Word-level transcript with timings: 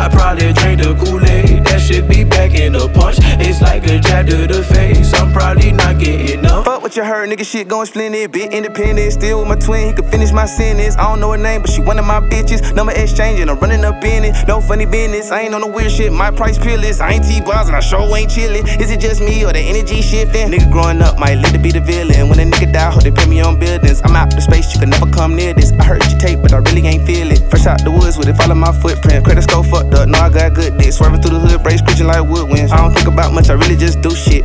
I 0.00 0.08
probably 0.08 0.54
drank 0.54 0.80
the 0.80 0.94
Kool-Aid. 0.94 1.64
That 1.66 1.78
should 1.78 2.08
be 2.08 2.24
back 2.24 2.54
in 2.54 2.72
the 2.72 2.88
punch. 2.88 3.18
It's 3.20 3.60
like 3.60 3.84
a 3.86 3.98
jab 3.98 4.28
to 4.28 4.46
the 4.46 4.64
face. 4.64 5.12
I'm 5.12 5.30
probably 5.30 5.72
not 5.72 5.98
getting 5.98 6.46
up. 6.46 6.69
What 6.90 6.96
you 6.96 7.04
heard, 7.04 7.30
nigga. 7.30 7.46
Shit 7.46 7.68
going 7.68 7.86
splendid. 7.86 8.32
Bit 8.32 8.52
independent. 8.52 9.12
Still 9.12 9.38
with 9.38 9.46
my 9.46 9.54
twin. 9.54 9.86
He 9.86 9.92
could 9.92 10.10
finish 10.10 10.32
my 10.32 10.44
sentence. 10.44 10.96
I 10.98 11.06
don't 11.06 11.20
know 11.20 11.30
her 11.30 11.38
name, 11.38 11.62
but 11.62 11.70
she 11.70 11.80
one 11.80 12.00
of 12.00 12.04
my 12.04 12.18
bitches. 12.18 12.74
Number 12.74 12.90
exchanging. 12.90 13.48
I'm 13.48 13.60
running 13.60 13.84
up 13.84 14.02
in 14.02 14.24
it. 14.24 14.34
No 14.48 14.60
funny 14.60 14.86
business. 14.86 15.30
I 15.30 15.42
ain't 15.42 15.54
on 15.54 15.60
no 15.60 15.68
weird 15.68 15.92
shit. 15.92 16.12
My 16.12 16.32
price 16.32 16.58
peerless. 16.58 16.98
I 16.98 17.12
ain't 17.12 17.22
T-Bonds 17.22 17.68
and 17.68 17.76
I 17.76 17.78
sure 17.78 18.02
ain't 18.16 18.32
chillin'. 18.32 18.66
Is 18.80 18.90
it 18.90 18.98
just 18.98 19.20
me 19.20 19.44
or 19.44 19.52
the 19.52 19.60
energy 19.60 20.02
shifting? 20.02 20.50
Nigga 20.50 20.68
growing 20.72 21.00
up 21.00 21.16
might 21.16 21.36
let 21.36 21.54
it 21.54 21.62
be 21.62 21.70
the 21.70 21.78
villain. 21.78 22.28
When 22.28 22.40
a 22.40 22.42
nigga 22.42 22.72
die, 22.72 22.90
hope 22.90 23.04
they 23.04 23.12
put 23.12 23.28
me 23.28 23.40
on 23.40 23.60
buildings. 23.60 24.02
I'm 24.02 24.16
out 24.16 24.34
the 24.34 24.40
space. 24.40 24.74
You 24.74 24.80
can 24.80 24.90
never 24.90 25.06
come 25.06 25.36
near 25.36 25.54
this. 25.54 25.70
I 25.78 25.84
heard 25.84 26.02
you 26.10 26.18
tape, 26.18 26.42
but 26.42 26.52
I 26.52 26.58
really 26.58 26.84
ain't 26.88 27.06
feel 27.06 27.30
it. 27.30 27.38
Fresh 27.50 27.66
out 27.66 27.84
the 27.84 27.92
woods 27.92 28.18
with 28.18 28.26
it. 28.26 28.34
Follow 28.34 28.56
my 28.56 28.72
footprint. 28.72 29.24
Credit 29.24 29.42
score 29.42 29.62
fucked 29.62 29.94
up. 29.94 30.08
No, 30.08 30.18
I 30.18 30.28
got 30.28 30.54
good 30.54 30.76
dick. 30.76 30.92
Swerving 30.92 31.22
through 31.22 31.38
the 31.38 31.38
hood. 31.38 31.62
Brakes 31.62 31.82
preaching 31.82 32.08
like 32.08 32.26
woodwinds. 32.26 32.72
I 32.72 32.78
don't 32.78 32.92
think 32.92 33.06
about 33.06 33.32
much. 33.32 33.48
I 33.48 33.52
really 33.52 33.76
just 33.76 34.02
do 34.02 34.10
shit. 34.10 34.42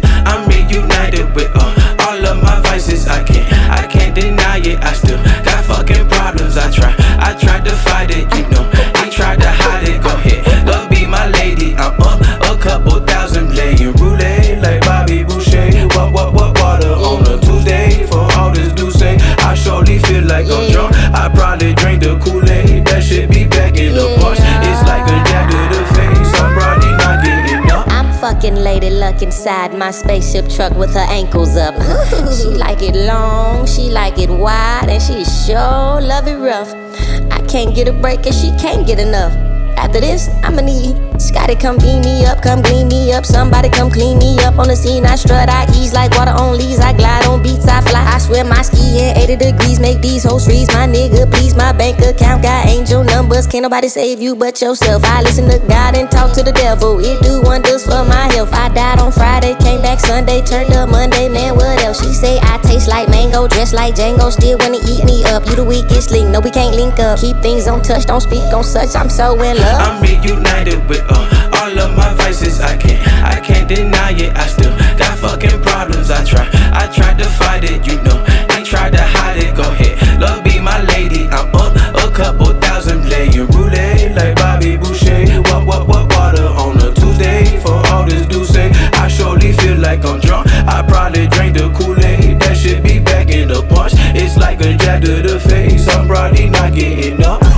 Inside 29.25 29.73
my 29.73 29.89
spaceship 29.89 30.47
truck 30.49 30.73
with 30.77 30.93
her 30.93 31.07
ankles 31.09 31.57
up. 31.57 31.73
she 32.37 32.49
like 32.49 32.83
it 32.83 32.95
long, 32.95 33.65
she 33.65 33.89
like 33.89 34.19
it 34.19 34.29
wide, 34.29 34.87
and 34.87 35.01
she 35.01 35.25
sure 35.25 35.99
love 35.99 36.27
it 36.27 36.37
rough. 36.37 36.71
I 37.31 37.43
can't 37.47 37.73
get 37.73 37.87
a 37.87 37.93
break 37.93 38.25
and 38.27 38.35
she 38.35 38.51
can't 38.61 38.85
get 38.85 38.99
enough. 38.99 39.54
After 39.77 39.99
this, 39.99 40.29
I'ma 40.43 40.61
need 40.61 41.05
Scotty 41.19 41.55
come 41.55 41.77
beam 41.77 42.01
me 42.01 42.25
up, 42.25 42.41
come 42.41 42.61
clean 42.61 42.87
me 42.87 43.13
up. 43.13 43.25
Somebody 43.25 43.69
come 43.69 43.89
clean 43.89 44.19
me 44.19 44.37
up 44.43 44.59
on 44.59 44.67
the 44.67 44.75
scene. 44.75 45.05
I 45.05 45.15
strut, 45.15 45.49
I 45.49 45.65
ease 45.75 45.93
like 45.93 46.11
water 46.17 46.31
on 46.31 46.57
leaves. 46.57 46.79
I 46.79 46.91
glide 46.93 47.25
on 47.25 47.41
beats, 47.41 47.67
I 47.67 47.81
fly. 47.81 48.03
I 48.03 48.17
swear 48.17 48.43
my 48.43 48.61
ski 48.61 48.99
in 48.99 49.17
80 49.17 49.35
degrees 49.37 49.79
make 49.79 50.01
these 50.01 50.23
hoes 50.23 50.45
freeze. 50.45 50.67
My 50.67 50.87
nigga, 50.87 51.31
please, 51.31 51.55
my 51.55 51.71
bank 51.71 51.99
account 51.99 52.43
got 52.43 52.67
angel 52.67 53.03
numbers. 53.03 53.47
Can't 53.47 53.63
nobody 53.63 53.87
save 53.87 54.21
you 54.21 54.35
but 54.35 54.61
yourself. 54.61 55.03
I 55.05 55.21
listen 55.21 55.47
to 55.49 55.59
God 55.67 55.95
and 55.95 56.11
talk 56.11 56.33
to 56.33 56.43
the 56.43 56.51
devil. 56.51 56.99
It 56.99 57.21
do 57.23 57.41
wonders 57.41 57.83
for 57.85 58.03
my 58.03 58.27
health. 58.33 58.53
I 58.53 58.69
died 58.69 59.00
on 59.00 59.11
Friday, 59.11 59.55
came 59.59 59.81
back 59.81 60.00
Sunday, 60.00 60.41
turned 60.41 60.73
up 60.73 60.89
Monday. 60.89 61.29
Man, 61.29 61.55
what 61.55 61.79
else? 61.81 62.03
She 62.03 62.13
say 62.13 62.39
I 62.41 62.59
taste 62.61 62.88
like 62.88 63.07
mango, 63.09 63.47
dress 63.47 63.73
like 63.73 63.95
Django. 63.95 64.31
Still 64.31 64.57
wanna 64.59 64.79
eat 64.85 65.05
me 65.05 65.23
up. 65.25 65.47
You 65.47 65.55
the 65.55 65.63
weakest 65.66 66.11
link, 66.11 66.29
no 66.29 66.39
we 66.41 66.51
can't 66.51 66.75
link 66.75 67.00
up. 67.00 67.19
Keep 67.19 67.38
things 67.41 67.67
on 67.67 67.81
touch, 67.81 68.05
don't 68.05 68.21
speak 68.21 68.44
on 68.53 68.63
such. 68.63 68.95
I'm 68.95 69.09
so 69.09 69.33
in 69.41 69.57
love. 69.57 69.64
I'm 69.65 70.01
reunited 70.01 70.87
with 70.87 71.03
uh, 71.09 71.49
all 71.53 71.79
of 71.79 71.95
my 71.95 72.13
vices. 72.13 72.61
I 72.61 72.77
can't, 72.77 73.01
I 73.23 73.39
can't 73.39 73.67
deny 73.67 74.11
it. 74.11 74.35
I 74.35 74.47
still 74.47 74.75
got 74.97 75.17
fucking 75.17 75.61
problems. 75.61 76.11
I 76.11 76.23
try, 76.23 76.47
I 76.73 76.87
tried 76.93 77.17
to 77.17 77.25
fight 77.25 77.63
it. 77.63 77.85
You 77.87 78.01
know, 78.03 78.23
they 78.49 78.63
tried 78.63 78.93
to 78.93 79.01
hide 79.01 79.37
it. 79.37 79.55
Go 79.55 79.63
ahead, 79.63 80.19
love 80.19 80.43
be 80.43 80.59
my 80.59 80.81
lady. 80.83 81.27
I'm 81.27 81.53
up 81.55 81.75
a 81.75 82.11
couple 82.13 82.53
thousand 82.59 83.03
playing 83.03 83.47
roulette 83.47 84.15
like 84.15 84.35
Bobby 84.35 84.77
Boucher. 84.77 85.41
What, 85.49 85.65
what, 85.65 85.87
what, 85.87 86.09
water 86.13 86.45
on 86.45 86.77
a 86.81 86.93
Tuesday 86.93 87.59
for 87.59 87.75
all 87.91 88.05
this 88.05 88.25
do 88.27 88.45
say. 88.45 88.71
I 88.93 89.07
surely 89.07 89.53
feel 89.53 89.77
like 89.77 90.05
I'm 90.05 90.19
drunk. 90.19 90.47
I 90.67 90.83
probably 90.87 91.27
drank 91.27 91.57
the 91.57 91.69
Kool-Aid. 91.77 92.39
That 92.39 92.57
should 92.57 92.83
be 92.83 92.99
back 92.99 93.29
in 93.29 93.47
the 93.49 93.61
punch. 93.63 93.93
It's 94.15 94.37
like 94.37 94.61
a 94.61 94.75
jab 94.77 95.03
to 95.03 95.21
the 95.21 95.39
face. 95.39 95.87
I'm 95.87 96.07
probably 96.07 96.49
not 96.49 96.73
getting 96.73 97.23
up. 97.23 97.54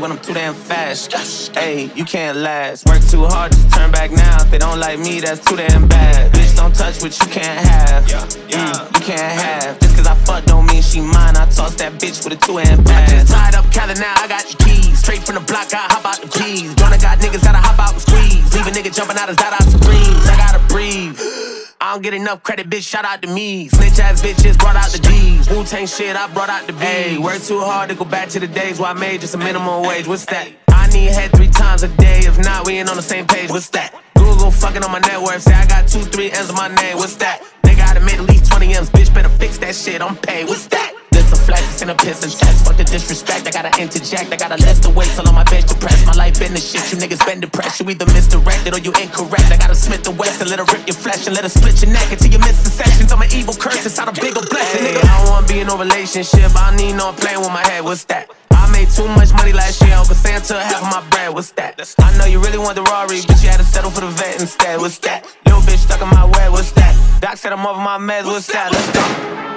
When 0.00 0.10
I'm 0.10 0.18
too 0.18 0.32
damn 0.32 0.54
fast. 0.54 1.12
Hey, 1.54 1.90
you 1.94 2.04
can't 2.04 2.38
last. 2.38 2.86
Work 2.86 3.02
too 3.02 3.26
hard 3.26 3.52
just 3.52 3.70
turn 3.72 3.92
back 3.92 4.10
now. 4.10 4.42
If 4.42 4.50
they 4.50 4.58
don't 4.58 4.80
like 4.80 4.98
me, 4.98 5.20
that's 5.20 5.44
too 5.44 5.56
damn 5.56 5.86
bad. 5.86 6.32
Bitch, 6.32 6.56
don't 6.56 6.74
touch 6.74 7.02
what 7.02 7.12
you 7.20 7.26
can't 7.26 7.60
have. 7.68 8.04
Mm, 8.04 8.94
you 8.94 9.00
can't 9.04 9.32
have. 9.40 9.78
Just 9.80 9.96
cause 9.96 10.06
I 10.06 10.14
fuck 10.14 10.44
don't 10.46 10.66
mean 10.66 10.82
she 10.82 11.00
mine. 11.00 11.36
I 11.36 11.44
toss 11.50 11.74
that 11.76 11.92
bitch 12.00 12.24
with 12.24 12.32
a 12.32 12.46
two 12.46 12.56
hand 12.56 12.84
pass. 12.86 13.10
Just 13.10 13.32
Tied 13.32 13.54
up 13.54 13.70
Cali 13.72 13.94
now, 13.94 14.14
I 14.16 14.26
got 14.26 14.44
the 14.46 14.56
keys. 14.64 14.98
Straight 14.98 15.22
from 15.22 15.34
the 15.34 15.42
block, 15.42 15.72
I 15.74 15.84
hop 15.92 16.04
out 16.04 16.20
the 16.20 16.28
keys. 16.28 16.74
Joanna 16.74 16.98
got 16.98 17.18
niggas 17.18 17.42
that'll 17.42 17.60
hop 17.60 17.78
out 17.78 17.92
and 17.92 18.02
squeeze. 18.02 18.54
Leave 18.54 18.66
a 18.66 18.70
nigga 18.70 18.94
jumping 18.94 19.18
out 19.18 19.28
his 19.28 19.36
dot 19.36 19.52
out 19.52 19.62
supremes. 19.62 20.26
I 20.26 20.36
gotta 20.36 20.60
breathe. 20.72 21.69
I 21.82 21.94
don't 21.94 22.02
get 22.02 22.12
enough 22.12 22.42
credit, 22.42 22.68
bitch. 22.68 22.82
Shout 22.86 23.06
out 23.06 23.22
to 23.22 23.28
me. 23.28 23.68
Snitch 23.68 23.98
ass 23.98 24.20
bitches 24.20 24.58
brought 24.58 24.76
out 24.76 24.90
the 24.90 24.98
D's. 24.98 25.48
Wu 25.48 25.64
Tang 25.64 25.86
shit, 25.86 26.14
I 26.14 26.30
brought 26.32 26.50
out 26.50 26.66
the 26.66 26.74
B's. 26.74 26.82
Hey, 26.82 27.18
work 27.18 27.40
too 27.40 27.58
hard 27.58 27.88
to 27.88 27.94
go 27.94 28.04
back 28.04 28.28
to 28.30 28.40
the 28.40 28.46
days 28.46 28.78
where 28.78 28.90
I 28.90 28.92
made 28.92 29.22
just 29.22 29.34
a 29.34 29.38
minimum 29.38 29.82
wage. 29.86 30.06
What's 30.06 30.26
that? 30.26 30.50
I 30.68 30.88
need 30.88 31.06
head 31.06 31.32
three 31.32 31.48
times 31.48 31.82
a 31.82 31.88
day. 31.88 32.20
If 32.20 32.38
not, 32.38 32.66
we 32.66 32.74
ain't 32.74 32.90
on 32.90 32.96
the 32.96 33.02
same 33.02 33.26
page. 33.26 33.48
What's 33.48 33.70
that? 33.70 33.94
Google 34.14 34.50
fucking 34.50 34.84
on 34.84 34.92
my 34.92 34.98
net 34.98 35.22
worth. 35.22 35.40
Say 35.40 35.54
I 35.54 35.66
got 35.66 35.88
two, 35.88 36.00
three 36.00 36.30
M's 36.30 36.50
on 36.50 36.56
my 36.56 36.68
name. 36.68 36.98
What's 36.98 37.16
that? 37.16 37.42
They 37.62 37.74
gotta 37.74 38.00
make 38.00 38.18
at 38.18 38.28
least 38.28 38.50
20 38.50 38.74
M's. 38.74 38.90
Bitch, 38.90 39.12
better 39.14 39.30
fix 39.30 39.56
that 39.58 39.74
shit. 39.74 40.02
I'm 40.02 40.16
paid. 40.16 40.48
What's 40.48 40.66
that? 40.66 40.99
A 41.30 41.36
flex 41.36 41.82
and 41.82 41.90
a 41.90 41.94
piss 41.94 42.22
and 42.22 42.32
test. 42.32 42.66
Fuck 42.66 42.76
the 42.76 42.84
disrespect. 42.84 43.46
I 43.46 43.50
gotta 43.50 43.70
interject. 43.80 44.32
I 44.32 44.36
gotta 44.36 44.56
list 44.56 44.82
the 44.82 44.90
weight 44.90 45.10
till 45.14 45.28
on 45.28 45.34
my 45.34 45.44
bench 45.44 45.66
depressed. 45.66 46.06
My 46.06 46.12
life 46.12 46.38
been 46.38 46.54
the 46.54 46.60
shit. 46.60 46.82
You 46.90 46.98
niggas 46.98 47.24
been 47.24 47.40
depressed. 47.40 47.80
You 47.80 47.88
either 47.90 48.06
misdirected 48.06 48.74
or 48.74 48.80
you 48.80 48.92
incorrect. 48.98 49.46
I 49.50 49.56
gotta 49.56 49.74
Smith 49.74 50.02
the 50.02 50.10
West 50.10 50.40
and 50.40 50.50
let 50.50 50.58
her 50.58 50.66
rip 50.66 50.86
your 50.86 50.96
flesh 50.96 51.26
and 51.26 51.34
let 51.34 51.44
her 51.44 51.52
split 51.52 51.80
your 51.82 51.92
neck 51.92 52.10
until 52.10 52.30
you 52.30 52.38
miss 52.38 52.62
the 52.62 52.70
sessions. 52.70 53.12
I'm 53.12 53.22
an 53.22 53.30
evil 53.32 53.54
curse 53.54 53.84
inside 53.84 54.08
a 54.08 54.12
bigger 54.12 54.42
blessing. 54.42 54.82
Nigga, 54.82 55.06
I 55.06 55.22
don't 55.22 55.30
wanna 55.30 55.46
be 55.46 55.60
in 55.60 55.66
no 55.66 55.78
relationship. 55.78 56.50
I 56.56 56.74
need 56.74 56.94
no 56.94 57.12
playing 57.12 57.40
with 57.40 57.54
my 57.54 57.62
head. 57.62 57.84
What's 57.84 58.04
that? 58.10 58.30
I 58.50 58.66
made 58.72 58.90
too 58.90 59.06
much 59.08 59.32
money 59.32 59.52
last 59.52 59.80
year. 59.82 59.94
Uncle 59.94 60.14
Santa 60.14 60.58
half 60.58 60.82
of 60.82 60.90
my 60.90 61.02
bread. 61.10 61.32
What's 61.32 61.52
that? 61.52 61.78
I 61.98 62.16
know 62.18 62.26
you 62.26 62.40
really 62.40 62.58
want 62.58 62.74
the 62.74 62.82
Rari, 62.82 63.22
but 63.26 63.42
you 63.42 63.48
had 63.48 63.58
to 63.58 63.64
settle 63.64 63.90
for 63.90 64.00
the 64.02 64.12
vet 64.12 64.40
instead. 64.40 64.80
What's 64.80 64.98
that? 65.06 65.24
Little 65.46 65.62
bitch 65.62 65.78
stuck 65.78 66.02
in 66.02 66.08
my 66.10 66.26
way, 66.26 66.48
What's 66.50 66.72
that? 66.72 66.92
Doc 67.20 67.36
said 67.36 67.52
I'm 67.52 67.66
over 67.66 67.80
my 67.80 67.98
meds. 67.98 68.26
What's 68.26 68.46
that? 68.48 68.72
Let's 68.72 68.90
go. 68.92 69.49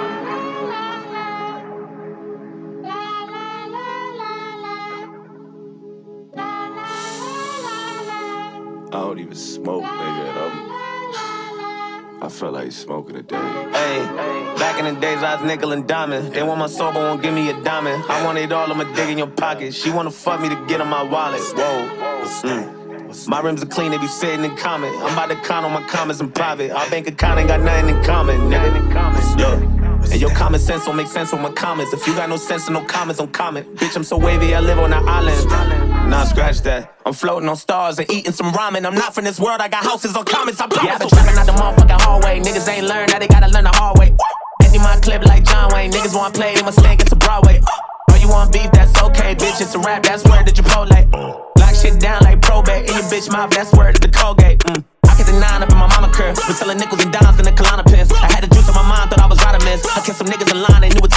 I 9.34 9.36
even 9.36 9.46
smoke, 9.46 9.82
nigga. 9.82 10.28
And 10.30 10.38
I'm, 10.38 12.22
I 12.22 12.28
feel 12.28 12.52
like 12.52 12.70
smoking 12.70 13.16
today. 13.16 13.36
Hey, 13.36 13.98
back 14.58 14.78
in 14.78 14.94
the 14.94 15.00
days 15.00 15.24
I 15.24 15.34
was 15.34 15.44
nickel 15.44 15.72
and 15.72 15.88
diamond. 15.88 16.32
They 16.32 16.42
want 16.44 16.60
my 16.60 16.68
sober, 16.68 17.00
won't 17.00 17.20
give 17.20 17.34
me 17.34 17.50
a 17.50 17.62
diamond. 17.64 18.04
I 18.08 18.24
want 18.24 18.38
it 18.38 18.52
all, 18.52 18.70
I'ma 18.70 18.84
dig 18.94 19.10
in 19.10 19.18
your 19.18 19.26
pocket. 19.26 19.74
She 19.74 19.90
wanna 19.90 20.12
fuck 20.12 20.40
me 20.40 20.48
to 20.50 20.66
get 20.66 20.80
on 20.80 20.88
my 20.88 21.02
wallet. 21.02 21.40
Whoa. 21.40 22.22
Mm. 22.44 23.28
My 23.28 23.40
rims 23.40 23.62
are 23.62 23.66
clean, 23.66 23.90
they 23.90 23.98
be 23.98 24.06
sitting 24.06 24.44
in 24.44 24.56
common. 24.56 24.94
I'm 25.02 25.12
about 25.12 25.30
to 25.30 25.36
count 25.36 25.66
on 25.66 25.72
my 25.72 25.82
comments 25.88 26.20
in 26.20 26.30
private. 26.30 26.70
Our 26.70 26.88
bank 26.88 27.08
account 27.08 27.40
ain't 27.40 27.48
got 27.48 27.60
nothing 27.60 27.88
in 27.94 28.04
common, 28.04 28.40
nigga. 28.42 29.38
Yeah. 29.38 30.12
And 30.12 30.20
your 30.20 30.30
common 30.30 30.60
sense 30.60 30.84
don't 30.84 30.96
make 30.96 31.08
sense 31.08 31.32
with 31.32 31.40
my 31.40 31.50
comments. 31.52 31.92
If 31.92 32.06
you 32.06 32.14
got 32.14 32.28
no 32.28 32.36
sense 32.36 32.66
and 32.68 32.74
no 32.74 32.84
comments, 32.84 33.18
don't 33.18 33.32
comment. 33.32 33.74
Bitch, 33.76 33.96
I'm 33.96 34.04
so 34.04 34.16
wavy, 34.16 34.54
I 34.54 34.60
live 34.60 34.78
on 34.78 34.92
an 34.92 35.08
island. 35.08 35.93
Nah, 36.08 36.24
scratch 36.24 36.60
that. 36.62 36.94
I'm 37.06 37.12
floating 37.12 37.48
on 37.48 37.56
stars 37.56 37.98
and 37.98 38.10
eating 38.10 38.32
some 38.32 38.52
ramen. 38.52 38.86
I'm 38.86 38.94
not 38.94 39.14
from 39.14 39.24
this 39.24 39.40
world, 39.40 39.60
I 39.60 39.68
got 39.68 39.84
houses 39.84 40.14
on 40.16 40.24
comments. 40.24 40.60
I 40.60 40.66
promise. 40.66 40.84
Yeah, 40.84 40.94
I 40.94 40.98
been 40.98 41.08
trapping 41.08 41.38
out 41.38 41.46
the 41.46 41.52
motherfucking 41.52 42.00
hallway. 42.00 42.40
Niggas 42.40 42.68
ain't 42.68 42.86
learned, 42.86 43.12
now 43.12 43.18
they 43.18 43.28
gotta 43.28 43.48
learn 43.48 43.64
the 43.64 43.74
hard 43.74 43.98
way. 43.98 44.14
Empty 44.62 44.78
my 44.78 44.98
clip 45.00 45.24
like 45.24 45.44
John 45.44 45.72
Wayne. 45.72 45.90
Niggas 45.90 46.14
wanna 46.14 46.32
play, 46.34 46.54
they 46.54 46.62
must 46.62 46.80
think 46.80 47.00
it's 47.00 47.12
a 47.12 47.16
Broadway. 47.16 47.60
Oh, 47.64 48.16
you 48.16 48.28
want 48.28 48.52
beef, 48.52 48.70
that's 48.72 48.94
okay, 49.02 49.34
bitch. 49.34 49.60
It's 49.60 49.74
a 49.74 49.78
rap, 49.78 50.02
that's 50.02 50.24
word 50.24 50.46
to 50.46 50.52
Chipotle. 50.52 50.92
Lock 51.58 51.74
shit 51.74 51.98
down 52.00 52.22
like 52.22 52.40
probate. 52.42 52.88
In 52.88 52.94
your 52.94 53.08
bitch 53.08 53.32
mouth, 53.32 53.50
that's 53.50 53.72
word 53.72 53.96
to 53.96 54.00
the 54.00 54.12
Colgate. 54.12 54.60
Mm. 54.60 54.84
I 55.08 55.16
get 55.16 55.26
the 55.26 55.38
nine 55.38 55.62
up 55.62 55.70
in 55.70 55.78
my 55.78 55.88
mama 55.88 56.12
curve. 56.12 56.36
Was 56.48 56.58
selling 56.58 56.78
nickels 56.78 57.02
and 57.02 57.12
dimes 57.12 57.38
in 57.38 57.44
the 57.44 57.52
Kalana 57.52 57.84
pins. 57.86 58.12
I 58.12 58.30
had 58.32 58.42
the 58.44 58.50
juice 58.54 58.68
on 58.68 58.74
my 58.74 58.86
mind, 58.86 59.10
thought 59.10 59.20
I 59.20 59.26
was 59.26 59.38
vitamins. 59.38 59.86
I 59.86 60.02
kissed 60.04 60.18
some 60.18 60.26
niggas 60.26 60.50
in 60.50 60.60
line, 60.60 60.82
they 60.82 60.90
knew 60.90 61.00
what 61.00 61.13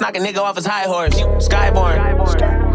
Knock 0.00 0.16
a 0.16 0.18
nigga 0.18 0.38
off 0.38 0.56
his 0.56 0.64
high 0.64 0.84
horse. 0.88 1.14
Skyborn. 1.44 2.00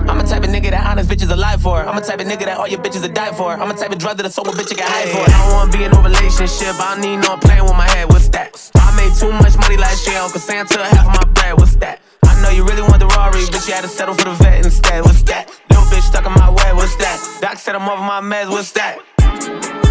I'm 0.08 0.20
a 0.20 0.24
type 0.24 0.44
of 0.44 0.50
nigga 0.52 0.70
that 0.70 0.86
honest 0.86 1.10
bitches 1.10 1.32
alive 1.32 1.60
for. 1.60 1.82
I'm 1.82 1.98
a 1.98 2.02
type 2.02 2.20
of 2.22 2.28
nigga 2.28 2.46
that 2.46 2.60
all 2.60 2.68
your 2.68 2.80
bitches 2.80 3.04
are 3.04 3.12
die 3.12 3.34
for. 3.34 3.54
I'm 3.54 3.72
a 3.72 3.74
type 3.74 3.92
of 3.92 3.98
drug 3.98 4.18
that 4.18 4.28
a 4.28 4.30
sober 4.30 4.52
bitch 4.52 4.70
you 4.70 4.78
can 4.78 4.86
hide 4.86 5.10
for. 5.10 5.26
I 5.26 5.34
don't 5.42 5.54
wanna 5.54 5.72
be 5.72 5.84
in 5.84 5.92
no 5.92 6.04
relationship. 6.04 6.78
I 6.80 6.94
don't 6.94 7.02
need 7.02 7.18
no 7.26 7.36
playing 7.38 7.64
with 7.64 7.74
my 7.74 7.90
head. 7.90 8.10
What's 8.10 8.30
that? 8.30 8.54
I 8.76 8.96
made 8.96 9.18
too 9.18 9.32
much 9.32 9.58
money 9.58 9.76
last 9.76 10.08
year. 10.08 10.20
Uncle 10.20 10.40
Santa 10.40 10.86
half 10.86 11.08
of 11.08 11.16
my 11.18 11.34
bread. 11.34 11.58
What's 11.58 11.76
that? 11.78 12.00
I 12.26 12.40
know 12.44 12.50
you 12.50 12.64
really 12.64 12.84
want 12.84 13.00
the 13.00 13.08
Rari, 13.08 13.42
but 13.52 13.68
you 13.68 13.74
had 13.74 13.82
to 13.82 13.88
settle 13.88 14.14
for 14.14 14.26
the 14.26 14.34
vet 14.34 14.64
instead. 14.64 15.02
What's 15.02 15.24
that? 15.24 15.50
Little 15.72 15.86
bitch 15.86 16.06
stuck 16.06 16.28
in 16.28 16.34
my 16.34 16.50
way. 16.52 16.74
What's 16.74 16.96
that? 16.98 17.18
Doc 17.42 17.58
said 17.58 17.74
I'm 17.76 17.90
over 17.90 18.04
my 18.04 18.22
meds. 18.22 18.52
What's 18.52 18.72
that? 18.74 19.85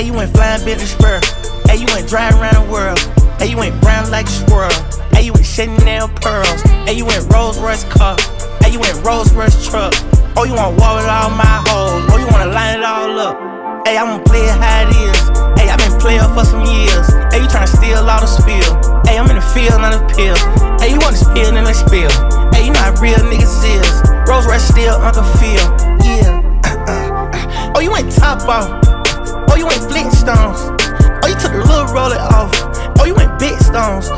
Hey, 0.00 0.06
you 0.06 0.14
went 0.14 0.32
flying 0.32 0.64
business 0.64 0.96
spur. 0.96 1.20
Hey, 1.68 1.76
you 1.76 1.84
went 1.92 2.08
driving 2.08 2.40
around 2.40 2.56
the 2.56 2.72
world. 2.72 2.96
Hey, 3.36 3.52
you 3.52 3.58
went 3.58 3.78
brown 3.82 4.10
like 4.10 4.24
a 4.24 4.32
squirrel. 4.32 4.72
Hey, 5.12 5.28
you 5.28 5.34
went 5.34 5.44
Chanel 5.44 6.08
pearls. 6.08 6.62
Hey, 6.88 6.96
you 6.96 7.04
went 7.04 7.28
Rolls 7.28 7.60
Royce 7.60 7.84
car. 7.84 8.16
Hey, 8.64 8.72
you 8.72 8.80
went 8.80 8.96
Rolls 9.04 9.30
Royce 9.34 9.52
truck. 9.68 9.92
Oh, 10.40 10.48
you 10.48 10.56
wanna 10.56 10.72
walk 10.80 11.04
with 11.04 11.04
all 11.04 11.28
my 11.36 11.44
hoes. 11.68 12.08
Oh, 12.08 12.16
you 12.16 12.24
wanna 12.32 12.48
line 12.48 12.80
it 12.80 12.82
all 12.82 13.12
up. 13.20 13.84
Hey, 13.84 13.98
I'ma 14.00 14.24
play 14.24 14.40
it 14.40 14.56
how 14.56 14.88
it 14.88 14.96
is. 15.04 15.20
Hey, 15.60 15.68
i 15.68 15.76
been 15.76 15.92
playing 16.00 16.24
for 16.32 16.48
some 16.48 16.64
years. 16.64 17.04
Hey, 17.28 17.44
you 17.44 17.48
tryna 17.52 17.68
steal 17.68 18.00
all 18.00 18.24
the 18.24 18.30
spill. 18.40 18.72
Hey, 19.04 19.20
I'm 19.20 19.28
in 19.28 19.36
the 19.36 19.44
field, 19.52 19.84
not 19.84 19.92
a 19.92 20.00
pill. 20.16 20.32
Hey, 20.80 20.96
you 20.96 20.98
wanna 21.04 21.20
spill 21.20 21.52
in 21.52 21.64
the 21.68 21.76
spill. 21.76 22.08
Hey, 22.56 22.64
you 22.64 22.72
know 22.72 22.80
how 22.80 22.96
real 23.04 23.20
niggas 23.28 23.52
is. 23.68 23.92
Rolls 24.24 24.48
Royce 24.48 24.64
still 24.64 24.96
Uncle 24.96 25.28
Phil. 25.36 25.60
Yeah. 26.00 26.40
Uh, 26.64 26.76
uh, 26.86 27.30
uh. 27.34 27.72
oh, 27.76 27.80
you 27.80 27.90
went 27.90 28.10
top 28.12 28.48
off. 28.48 28.99
Oh, 29.60 29.68
you 29.68 29.68
went 29.68 29.92
Flintstones. 29.92 30.56
Oh, 31.22 31.28
you 31.28 31.34
took 31.34 31.52
the 31.52 31.60
little 31.60 31.92
roller 31.92 32.16
off. 32.16 32.48
Oh, 32.98 33.04
you 33.04 33.14
went 33.14 33.38
big 33.38 33.60
stones. 33.60 34.08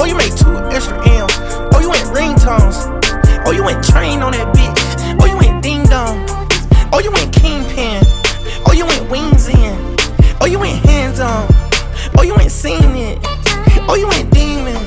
Oh, 0.00 0.06
you 0.08 0.16
made 0.16 0.32
two 0.32 0.56
extra 0.72 0.96
M's. 1.04 1.28
Oh, 1.76 1.78
you 1.78 1.90
went 1.90 2.08
ringtones. 2.08 2.88
Oh, 3.44 3.52
you 3.52 3.62
went 3.62 3.84
train 3.84 4.22
on 4.22 4.32
that 4.32 4.48
bitch. 4.56 5.20
Oh, 5.20 5.26
you 5.26 5.36
went 5.36 5.62
ding 5.62 5.84
dong. 5.92 6.24
Oh, 6.90 7.00
you 7.04 7.12
went 7.12 7.34
kingpin. 7.36 8.00
Oh, 8.64 8.72
you 8.72 8.86
went 8.86 9.10
wings 9.10 9.48
in. 9.48 9.76
Oh, 10.40 10.46
you 10.46 10.58
went 10.58 10.80
hands 10.86 11.20
on. 11.20 11.44
Oh, 12.16 12.22
you 12.22 12.34
went 12.34 12.50
seen 12.50 12.96
it. 12.96 13.18
Oh, 13.92 13.94
you 13.94 14.08
went 14.08 14.32
demon. 14.32 14.80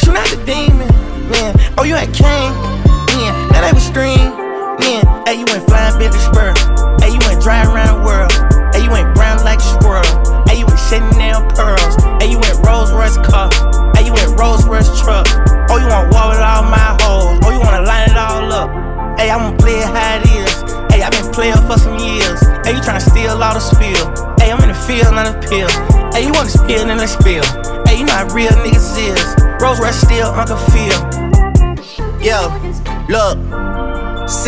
Shoot 0.00 0.16
out 0.16 0.24
the 0.32 0.40
demon. 0.48 0.88
Man. 1.28 1.52
Oh, 1.76 1.84
you 1.84 1.96
had 1.96 2.14
king. 2.16 2.48
Man. 3.12 3.52
Now 3.52 3.60
they 3.60 3.74
was 3.74 3.84
string. 3.84 4.32
Man. 4.80 5.04
Hey, 5.28 5.36
you 5.36 5.44
went 5.52 5.68
flying 5.68 5.98
Bentley 5.98 6.18
spur. 6.18 6.47
Royce 30.38 30.50
still 30.50 30.67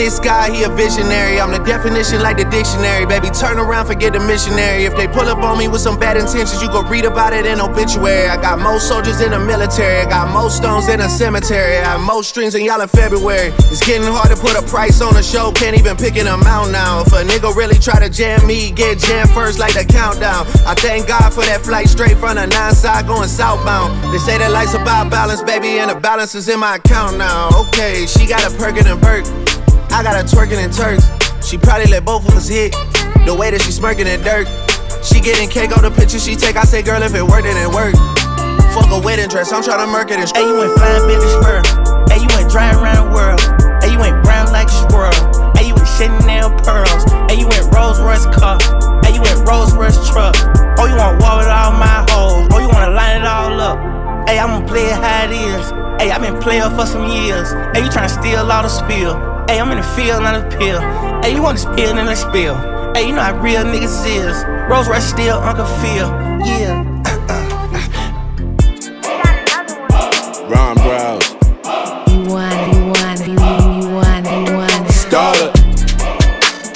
Six 0.00 0.18
guy, 0.18 0.50
he 0.50 0.62
a 0.62 0.70
visionary. 0.70 1.38
I'm 1.38 1.52
the 1.52 1.58
definition 1.58 2.22
like 2.22 2.38
the 2.38 2.46
dictionary. 2.46 3.04
Baby, 3.04 3.28
turn 3.28 3.58
around, 3.58 3.84
forget 3.84 4.14
the 4.14 4.20
missionary. 4.20 4.86
If 4.86 4.96
they 4.96 5.06
pull 5.06 5.28
up 5.28 5.44
on 5.44 5.58
me 5.58 5.68
with 5.68 5.82
some 5.82 6.00
bad 6.00 6.16
intentions, 6.16 6.62
you 6.62 6.68
go 6.68 6.80
read 6.80 7.04
about 7.04 7.34
it 7.34 7.44
in 7.44 7.60
obituary. 7.60 8.26
I 8.26 8.40
got 8.40 8.58
most 8.58 8.88
soldiers 8.88 9.20
in 9.20 9.32
the 9.32 9.38
military. 9.38 10.00
I 10.00 10.08
got 10.08 10.32
most 10.32 10.56
stones 10.56 10.88
in 10.88 11.02
a 11.02 11.08
cemetery. 11.10 11.76
I 11.76 11.84
have 11.84 12.00
most 12.00 12.30
strings 12.30 12.54
in 12.54 12.64
y'all 12.64 12.80
in 12.80 12.88
February. 12.88 13.52
It's 13.68 13.84
getting 13.84 14.08
hard 14.08 14.30
to 14.30 14.40
put 14.40 14.56
a 14.56 14.62
price 14.72 15.02
on 15.02 15.16
a 15.16 15.22
show. 15.22 15.52
Can't 15.52 15.76
even 15.76 15.98
pick 15.98 16.16
an 16.16 16.28
amount 16.28 16.72
now. 16.72 17.02
If 17.02 17.12
a 17.12 17.20
nigga 17.20 17.54
really 17.54 17.76
try 17.76 18.00
to 18.00 18.08
jam 18.08 18.46
me, 18.46 18.70
get 18.70 18.96
jammed 19.00 19.28
first 19.36 19.58
like 19.58 19.74
the 19.74 19.84
countdown. 19.84 20.46
I 20.64 20.72
thank 20.80 21.08
God 21.08 21.28
for 21.28 21.44
that 21.44 21.60
flight 21.60 21.90
straight 21.90 22.16
from 22.16 22.36
the 22.36 22.46
nine 22.46 22.72
side 22.74 23.06
going 23.06 23.28
southbound. 23.28 23.92
They 24.14 24.18
say 24.18 24.38
that 24.38 24.50
life's 24.50 24.72
about 24.72 25.10
balance, 25.10 25.42
baby, 25.42 25.76
and 25.76 25.90
the 25.90 26.00
balance 26.00 26.34
is 26.34 26.48
in 26.48 26.58
my 26.58 26.76
account 26.76 27.18
now. 27.18 27.50
Okay, 27.68 28.06
she 28.06 28.26
got 28.26 28.40
a 28.48 28.56
Perkin 28.56 28.86
and 28.86 28.98
Burke. 28.98 29.28
I 29.92 30.02
got 30.02 30.16
her 30.16 30.22
twerking 30.22 30.62
in 30.62 30.70
Turks. 30.70 31.04
She 31.46 31.58
probably 31.58 31.86
let 31.90 32.04
both 32.04 32.26
of 32.28 32.34
us 32.34 32.48
hit. 32.48 32.72
The 33.26 33.34
way 33.34 33.50
that 33.50 33.60
she 33.62 33.72
smirking 33.72 34.06
in 34.06 34.22
dirt. 34.22 34.46
She 35.04 35.20
getting 35.20 35.48
cake 35.48 35.76
on 35.76 35.82
the 35.82 35.90
picture 35.90 36.18
she 36.18 36.36
take. 36.36 36.56
I 36.56 36.64
say, 36.64 36.82
girl, 36.82 37.02
if 37.02 37.14
it 37.14 37.22
worked, 37.22 37.44
then 37.44 37.56
it 37.56 37.72
worked. 37.72 37.98
Fuck 38.74 38.90
a 38.92 39.00
wedding 39.00 39.28
dress, 39.28 39.52
I'm 39.52 39.62
tryna 39.62 39.90
murk 39.90 40.10
it 40.10 40.18
and 40.20 40.30
Hey, 40.30 40.46
you 40.46 40.56
went 40.56 40.72
flying 40.78 41.06
Bentley 41.08 41.28
spur. 41.28 41.62
Steal 58.40 58.52
all 58.52 58.62
the 58.62 58.68
spill. 58.70 59.14
Hey, 59.48 59.60
I'm 59.60 59.70
in 59.70 59.76
the 59.76 59.82
field, 59.82 60.22
not 60.22 60.34
a 60.34 60.56
pill. 60.56 60.80
Hey, 61.20 61.34
you 61.34 61.42
wanna 61.42 61.58
spill 61.58 61.98
in 61.98 62.06
the 62.06 62.14
spill. 62.14 62.54
Hey, 62.94 63.06
you 63.06 63.14
know 63.14 63.20
how 63.20 63.38
real 63.38 63.64
niggas 63.64 64.06
is. 64.06 64.44
Rolls 64.66 64.88
Royce 64.88 65.04
still 65.04 65.36
Uncle 65.36 65.66
Phil. 65.66 66.08
Yeah. 66.46 66.80
Ron. 70.48 70.78
You 72.08 72.32
want, 72.32 72.56
you 72.72 72.80
want, 72.88 73.20
you, 73.28 73.36
want, 73.92 74.24
you 74.24 74.56
want. 74.56 74.88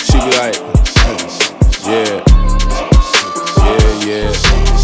She 0.04 0.18
be 0.20 0.30
like, 0.36 0.56
yeah, 1.88 2.20
yeah, 3.64 3.88
yeah, 4.04 4.28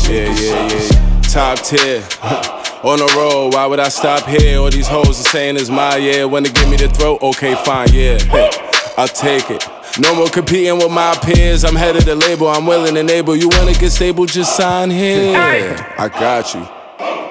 yeah, 0.09 0.29
yeah, 0.41 0.69
yeah. 0.73 1.21
Top 1.29 1.59
tier. 1.59 2.57
On 2.83 2.99
the 2.99 3.05
road, 3.15 3.53
why 3.53 3.67
would 3.67 3.79
I 3.79 3.91
stop 3.91 4.27
here? 4.27 4.59
All 4.59 4.71
these 4.71 4.89
hoes 4.89 5.21
are 5.21 5.29
saying 5.29 5.57
it's 5.57 5.69
my 5.69 5.97
year. 5.97 6.27
Wanna 6.27 6.49
give 6.49 6.69
me 6.69 6.77
the 6.79 6.89
throat? 6.89 7.21
Okay, 7.21 7.55
fine, 7.57 7.89
yeah. 7.93 8.19
Hey, 8.19 8.49
I'll 8.97 9.07
take 9.07 9.51
it. 9.51 9.63
No 9.99 10.15
more 10.15 10.29
competing 10.29 10.79
with 10.79 10.91
my 10.91 11.15
peers. 11.23 11.65
I'm 11.65 11.77
head 11.77 11.97
of 11.97 12.07
the 12.07 12.15
label. 12.15 12.49
I'm 12.49 12.65
willing 12.67 12.97
and 12.97 13.11
able. 13.11 13.37
You 13.37 13.51
wanna 13.51 13.75
get 13.75 13.91
stable? 13.91 14.25
Just 14.25 14.57
sign 14.57 14.89
here. 14.91 15.37
I 15.99 16.09
got 16.09 16.55
you. 16.55 16.67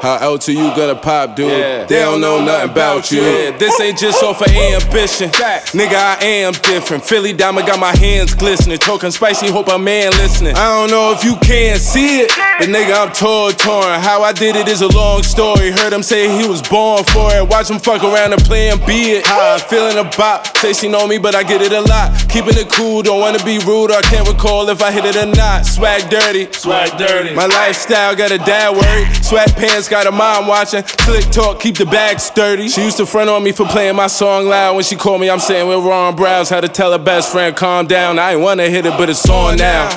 How 0.01 0.15
else 0.15 0.47
are 0.47 0.53
you 0.53 0.73
gonna 0.75 0.95
pop, 0.95 1.35
dude? 1.35 1.87
They 1.89 1.99
don't 1.99 2.21
know 2.21 2.43
nothing 2.43 2.71
about 2.71 3.11
you. 3.11 3.21
Yeah, 3.21 3.57
this 3.57 3.79
ain't 3.81 3.97
just 3.97 4.23
off 4.23 4.41
of 4.41 4.47
ambition. 4.47 5.29
Nigga, 5.29 5.93
I 5.93 6.17
am 6.23 6.53
different. 6.53 7.03
Philly 7.03 7.33
Diamond 7.33 7.67
got 7.67 7.79
my 7.79 7.93
hands 7.97 8.33
glistening. 8.33 8.77
Talking 8.77 9.11
spicy, 9.11 9.49
hope 9.51 9.67
a 9.67 9.77
man 9.77 10.11
listening. 10.13 10.55
I 10.55 10.79
don't 10.79 10.89
know 10.89 11.11
if 11.11 11.25
you 11.25 11.35
can 11.37 11.77
see 11.77 12.21
it, 12.21 12.31
but 12.59 12.69
nigga, 12.69 13.07
I'm 13.07 13.11
tour 13.11 13.51
torn. 13.51 13.99
How 13.99 14.21
I 14.23 14.31
did 14.31 14.55
it 14.55 14.69
is 14.69 14.81
a 14.81 14.87
long 14.87 15.21
story. 15.23 15.71
Heard 15.71 15.91
him 15.91 16.03
say 16.03 16.29
he 16.41 16.47
was 16.47 16.61
born 16.61 17.03
for 17.03 17.35
it. 17.35 17.47
Watch 17.47 17.69
him 17.69 17.79
fuck 17.79 18.01
around 18.03 18.31
and 18.31 18.41
play 18.43 18.69
and 18.69 18.79
be 18.85 19.19
it. 19.19 19.25
How 19.25 19.55
I 19.55 19.59
feeling 19.59 19.97
about? 19.97 20.47
Say 20.59 20.71
she 20.71 20.87
know 20.87 21.07
me, 21.07 21.17
but 21.17 21.35
I 21.35 21.43
get 21.43 21.61
it 21.61 21.73
a 21.73 21.81
lot. 21.81 22.15
Keeping 22.29 22.55
it 22.57 22.69
cool, 22.69 23.01
don't 23.01 23.19
wanna 23.19 23.43
be 23.43 23.59
rude. 23.59 23.91
I 23.91 24.01
can't 24.03 24.27
recall 24.27 24.69
if 24.69 24.81
I 24.81 24.91
hit 24.91 25.03
it 25.03 25.17
or 25.17 25.25
not. 25.25 25.65
Swag 25.65 26.09
dirty, 26.09 26.47
swag 26.53 26.97
dirty. 26.97 27.35
My 27.35 27.47
lifestyle 27.47 28.15
got 28.15 28.31
a 28.31 28.37
dad 28.37 28.71
worried. 28.71 29.07
Sweatpants 29.19 29.88
got 29.89 30.07
a 30.07 30.11
mom 30.11 30.47
watching. 30.47 30.85
Slick 30.85 31.25
talk, 31.31 31.59
keep 31.59 31.75
the 31.77 31.85
bag 31.85 32.19
sturdy. 32.19 32.69
She 32.69 32.83
used 32.83 32.97
to 32.97 33.05
front 33.05 33.29
on 33.29 33.43
me 33.43 33.51
for 33.51 33.65
playing 33.65 33.95
my 33.95 34.07
song 34.07 34.47
loud. 34.47 34.75
When 34.75 34.83
she 34.83 34.95
called 34.95 35.19
me, 35.21 35.29
I'm 35.29 35.39
saying 35.39 35.67
we're 35.67 35.81
Ron 35.81 36.15
Browse. 36.15 36.49
Had 36.49 36.61
to 36.61 36.67
tell 36.69 36.91
her 36.91 36.97
best 36.99 37.31
friend, 37.31 37.55
calm 37.55 37.87
down. 37.87 38.19
I 38.19 38.33
ain't 38.33 38.41
wanna 38.41 38.69
hit 38.69 38.85
it, 38.85 38.91
but 38.97 39.09
it's 39.09 39.27
on 39.29 39.57
now. 39.57 39.89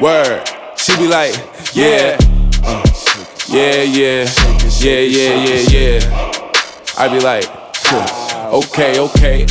Word. 0.00 0.42
She 0.76 0.96
be 0.96 1.06
like, 1.06 1.34
yeah. 1.74 2.16
Uh, 2.64 2.84
yeah, 3.48 3.82
yeah. 3.82 4.28
Yeah, 4.80 5.00
yeah, 5.00 5.44
yeah, 5.44 5.62
yeah. 5.70 6.32
I 6.98 7.08
be 7.08 7.20
like, 7.20 7.44
okay, 8.52 8.98
okay. 8.98 9.46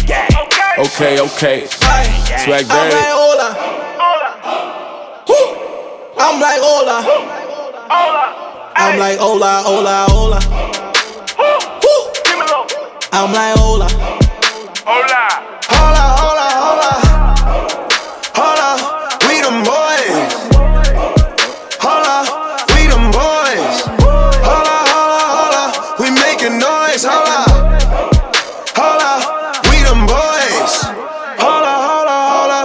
Okay, 0.77 1.19
okay. 1.21 1.67
Swag 1.67 2.65
I'm 2.65 2.67
like 2.67 2.67
dirty. 2.67 2.95
Ola. 3.13 3.49
I'm 6.17 6.41
like 6.41 6.61
Ola. 6.61 8.44
I'm 8.77 8.99
like 8.99 9.19
Ola, 9.19 9.63
Ola, 9.65 10.05
Ola. 10.11 10.39
Woo. 11.37 12.11
I'm 13.13 13.31
like 13.33 13.57
Ola. 13.59 13.87
Hola, 14.85 16.03
hola, 16.19 16.47
hola. 16.63 16.91
Hola, 18.35 18.69
we 19.27 19.35
them 19.41 19.63
boys. 19.63 20.31
Hola, 21.79 22.17
we 22.75 22.87
them 22.91 23.11
boys. 23.11 23.77
Hola, 24.43 24.77
hola, 24.93 25.21
hola. 25.35 25.63
We 25.99 26.11
making 26.11 26.59
noise. 26.59 27.03
Hola. 27.05 27.45
Hola, 28.75 29.11
we 29.69 29.77
them 29.87 30.05
boys. 30.05 30.73
Hola, 31.39 31.73
hola, 31.87 32.17
hola. 32.35 32.59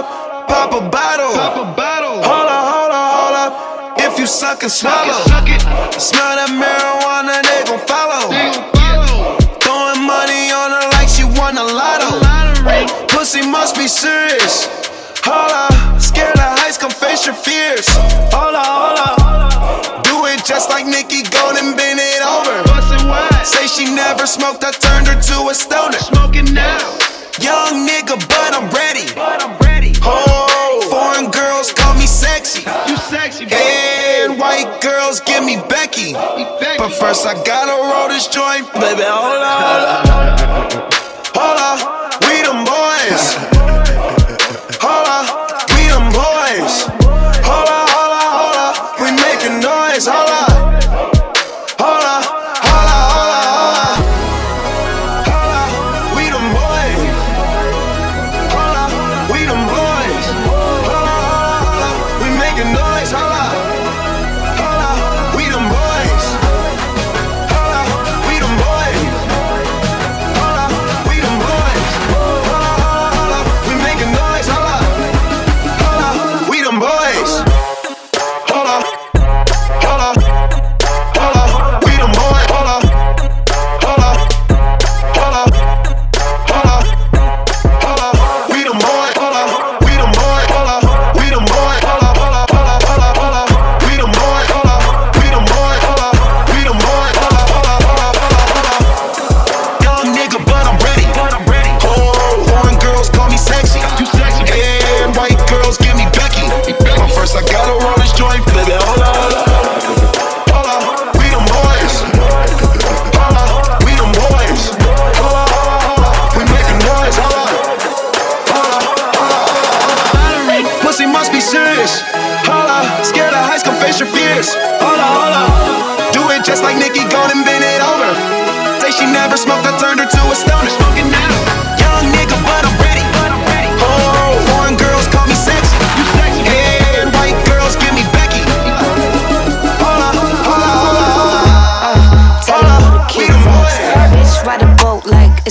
Pop 0.47 0.73
a 0.73 0.81
bottle. 0.89 1.90
Suck 4.31 4.63
and 4.63 4.71
swallow. 4.71 5.19
Smell 5.99 6.39
that 6.39 6.47
marijuana, 6.55 7.43
they 7.43 7.67
gon' 7.67 7.83
follow. 7.83 8.31
Throwing 9.59 10.07
money 10.07 10.47
on 10.55 10.71
her 10.71 10.87
like 10.95 11.11
she 11.11 11.27
won 11.35 11.59
a 11.59 11.65
lotto. 11.67 12.23
Pussy 13.11 13.43
must 13.43 13.75
be 13.75 13.87
serious. 13.87 14.71
Hold 15.27 15.51
up, 15.51 16.01
scared 16.01 16.39
of 16.39 16.57
heights, 16.63 16.77
come 16.77 16.91
face 16.91 17.25
your 17.27 17.35
fears. 17.35 17.85
Hold 18.31 18.55
up. 18.55 20.03
Do 20.07 20.25
it 20.31 20.45
just 20.45 20.69
like 20.69 20.87
Nikki 20.87 21.27
Golden, 21.27 21.75
bend 21.75 21.99
it 21.99 22.23
over. 22.23 22.63
Say 23.43 23.67
she 23.67 23.85
never 23.93 24.25
smoked, 24.25 24.63
I 24.63 24.71
turned 24.71 25.07
her 25.11 25.19
to 25.19 25.51
a 25.51 25.53
stoner. 25.53 25.99
Smoking 25.99 26.53
now. 26.55 26.79
Young 27.43 27.85
nigga, 27.85 28.15
but 28.15 28.55
I'm 28.55 28.71
ready. 28.71 29.11
Oh, 29.17 29.60
white 34.63 34.81
girls 34.81 35.19
give 35.21 35.43
me 35.43 35.57
Becky. 35.69 36.13
But 36.13 36.89
first 36.89 37.25
I 37.25 37.33
gotta 37.43 37.71
roll 37.71 38.07
this 38.09 38.27
joint, 38.27 38.71
baby. 38.73 39.03
Hold 39.05 39.41
on, 39.41 39.61
hold 39.61 39.85
on. 39.87 40.91
Hold 41.33 41.59
on, 41.59 41.90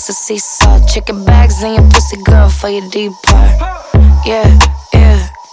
it's 0.01 0.09
a 0.09 0.13
seesaw. 0.15 0.79
Chicken 0.87 1.27
bags 1.27 1.63
in 1.63 1.75
your 1.75 1.87
pussy, 1.91 2.17
girl, 2.23 2.49
for 2.49 2.71
your 2.71 2.89
deep 2.89 3.13
part. 3.23 3.61
Yeah, 4.25 4.59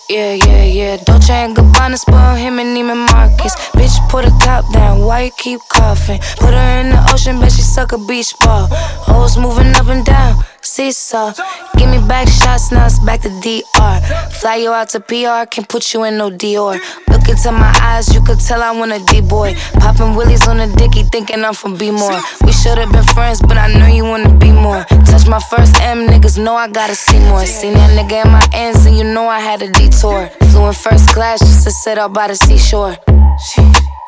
yeah. 0.10 0.34
Yeah, 0.34 0.64
yeah. 0.64 0.98
Dolce 0.98 1.34
and 1.34 1.56
Gabbana 1.56 1.98
spoil 1.98 2.36
him 2.36 2.60
and 2.60 2.76
Neiman 2.76 3.12
Marcus. 3.12 3.56
Bitch, 3.76 3.98
put 4.10 4.26
her 4.26 4.40
top 4.40 4.72
down. 4.74 5.06
Why 5.06 5.24
you 5.24 5.32
keep 5.38 5.60
coughing? 5.70 6.20
Put 6.38 6.54
her 6.54 6.80
in 6.80 6.90
the 6.90 7.10
ocean, 7.14 7.40
bet 7.40 7.52
she 7.52 7.62
suck 7.62 7.92
a 7.92 7.98
beach 7.98 8.34
ball. 8.40 8.68
Hoes 8.72 9.38
moving 9.38 9.74
up 9.76 9.88
and 9.88 10.06
down. 10.06 10.44
Seesaw. 10.62 11.34
Give 11.78 11.90
me 11.90 12.00
back 12.08 12.28
shots, 12.28 12.72
now 12.72 12.86
it's 12.86 13.00
back 13.00 13.22
to 13.22 13.30
DR. 13.30 14.02
Fly 14.32 14.58
you 14.58 14.72
out 14.72 14.90
to 14.90 15.00
PR, 15.00 15.48
can't 15.50 15.68
put 15.68 15.94
you 15.94 16.04
in 16.04 16.18
no 16.18 16.30
Dior. 16.30 16.78
Look 17.08 17.30
into 17.30 17.52
my 17.52 17.72
eyes, 17.82 18.14
you 18.14 18.22
could 18.22 18.40
tell 18.40 18.62
I 18.62 18.72
want 18.72 18.92
a 18.92 19.00
D 19.06 19.22
boy. 19.22 19.56
Popping 19.80 20.16
willies 20.16 20.48
on 20.48 20.58
the 20.58 20.68
dicky, 20.76 21.04
thinking 21.04 21.44
I'm 21.46 21.54
from 21.54 21.78
B 21.78 21.92
more. 21.92 22.20
We 22.44 22.52
should've 22.52 22.92
been 22.92 23.04
friends, 23.16 23.42
but 23.42 23.58
I 23.58 23.72
know 23.74 23.88
you 23.88 24.04
wanna 24.04 24.34
be 24.38 24.52
more. 24.52 24.84
Touch 25.06 25.28
my 25.28 25.40
first 25.40 25.80
M, 25.82 26.08
niggas 26.08 26.38
know 26.38 26.56
I 26.56 26.68
gotta 26.68 26.96
see 26.96 27.20
more. 27.20 27.46
Seen 27.46 27.74
that 27.74 27.92
nigga 27.98 28.26
in 28.26 28.32
my 28.32 28.46
ends, 28.54 28.86
and 28.86 28.98
you 28.98 29.06
know 29.06 29.28
I 29.28 29.40
had 29.40 29.62
a 29.62 29.72
detour. 29.72 29.97
Flew 30.00 30.68
in 30.68 30.74
first 30.74 31.10
class 31.10 31.40
just 31.40 31.64
to 31.64 31.72
sit 31.72 31.98
out 31.98 32.14
by 32.14 32.28
the 32.28 32.36
seashore. 32.36 32.96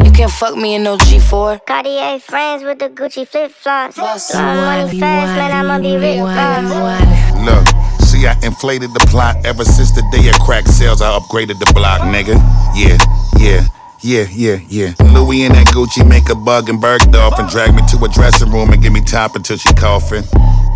You 0.03 0.11
can't 0.11 0.31
fuck 0.31 0.55
me 0.55 0.75
in 0.75 0.83
no 0.83 0.97
G4. 0.97 1.65
Cartier 1.65 2.19
friends 2.19 2.63
with 2.63 2.77
the 2.77 2.89
Gucci 2.89 3.27
flip 3.27 3.51
flops. 3.51 3.97
Boss. 3.97 4.31
Blowing 4.31 4.55
money 4.55 4.99
fast, 4.99 5.35
man, 5.35 5.51
I'ma 5.51 5.79
be 5.79 5.95
rich 5.95 6.19
boss. 6.19 7.43
Look, 7.43 7.65
see, 8.05 8.27
I 8.27 8.37
inflated 8.43 8.93
the 8.93 9.03
plot 9.09 9.37
ever 9.45 9.65
since 9.65 9.91
the 9.91 10.03
day 10.11 10.29
of 10.29 10.35
crack 10.39 10.67
sales. 10.67 11.01
I 11.01 11.17
upgraded 11.17 11.57
the 11.57 11.71
block, 11.73 12.01
nigga. 12.01 12.35
Yeah, 12.75 12.97
yeah. 13.39 13.65
Yeah, 14.01 14.27
yeah, 14.31 14.59
yeah. 14.69 14.93
Louis 15.11 15.43
and 15.43 15.53
that 15.55 15.67
Gucci 15.67 16.07
make 16.07 16.29
a 16.29 16.35
bug 16.35 16.69
and 16.69 16.81
Bergdorf 16.81 17.37
and 17.37 17.49
drag 17.49 17.75
me 17.75 17.81
to 17.91 17.97
a 18.05 18.07
dressing 18.07 18.49
room 18.49 18.69
and 18.71 18.81
give 18.81 18.93
me 18.93 19.01
top 19.01 19.35
until 19.35 19.57
she 19.57 19.73
coughing. 19.73 20.23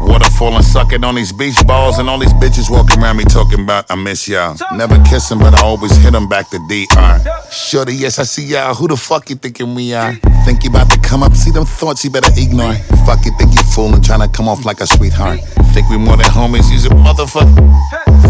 Waterfall 0.01 0.53
and 0.56 0.65
sucking 0.65 1.06
on 1.06 1.15
these 1.15 1.32
beach 1.32 1.56
balls 1.65 2.00
and 2.00 2.10
all 2.10 2.20
these 2.20 2.34
bitches 2.34 2.70
walking 2.70 3.01
around 3.01 3.15
me 3.15 3.24
talking 3.24 3.62
about 3.62 3.86
I 3.89 3.96
miss 3.96 4.27
y'all. 4.27 4.58
Never 4.75 5.01
kiss 5.06 5.32
'em, 5.32 5.39
but 5.39 5.53
I 5.53 5.62
always 5.63 5.96
hit 5.96 6.13
'em 6.13 6.27
back 6.27 6.50
to 6.50 6.60
DR. 6.68 7.22
Shorty, 7.50 7.96
yes, 7.96 8.20
I 8.20 8.24
see 8.24 8.44
y'all. 8.44 8.74
Who 8.75 8.89
the 8.89 8.98
fuck 8.98 9.30
you 9.30 9.38
thinking 9.38 9.74
we 9.74 9.94
are? 9.94 10.13
Think 10.44 10.65
you 10.65 10.70
about 10.70 10.89
to 10.92 11.00
come 11.00 11.24
up? 11.24 11.34
See 11.34 11.51
them 11.51 11.65
thoughts 11.65 12.03
you 12.03 12.10
better 12.10 12.32
ignore. 12.36 12.75
Fuck 13.06 13.24
you, 13.24 13.32
think 13.38 13.53
you 13.56 13.63
fooling, 13.63 14.01
trying 14.01 14.20
to 14.20 14.27
come 14.27 14.50
off 14.50 14.65
like 14.65 14.82
a 14.82 14.88
sweetheart. 14.88 15.39
Think 15.74 15.89
we 15.89 15.98
more 15.98 16.18
than 16.18 16.25
homies, 16.27 16.70
use 16.70 16.86
a 16.86 16.89
motherfucker. 16.89 17.56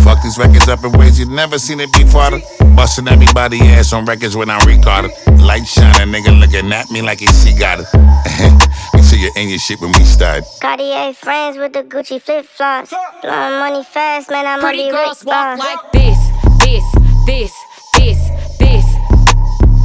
Fuck 0.04 0.22
these 0.22 0.38
records 0.38 0.68
up 0.68 0.84
in 0.86 0.92
ways 0.92 1.18
you've 1.18 1.32
never 1.32 1.58
seen 1.58 1.80
it 1.80 1.92
before. 1.94 2.40
Busting 2.76 3.08
everybody 3.08 3.60
ass 3.62 3.94
on 3.94 4.06
records 4.06 4.36
when 4.36 4.50
I 4.50 4.58
recorded. 4.84 5.12
Light 5.40 5.66
shining, 5.66 6.14
nigga 6.14 6.40
looking 6.40 6.72
at 6.72 6.90
me 6.92 7.02
like 7.02 7.20
he 7.20 7.28
see 7.28 7.58
got 7.58 7.80
it. 7.80 7.88
Make 8.94 9.04
sure 9.04 9.20
you're 9.20 9.38
in 9.38 9.50
your 9.50 9.60
shit 9.60 9.80
when 9.82 9.92
we 9.92 10.04
start. 10.04 10.44
Cartier 10.62 11.14
friends 11.14 11.58
with 11.58 11.74
the 11.74 11.84
Gucci 11.84 12.22
flip 12.22 12.46
flops. 12.46 12.94
Blowing 13.22 13.60
money 13.60 13.84
fast, 13.84 14.30
man, 14.30 14.46
I'ma 14.46 14.62
Pretty 14.62 14.90
girls 14.90 15.24
rich 15.24 15.28
walk 15.28 15.58
boss. 15.58 15.60
like 15.60 15.92
this, 15.92 16.18
this, 16.60 16.84
this, 17.26 17.52
this, 17.98 18.20
this. 18.60 18.86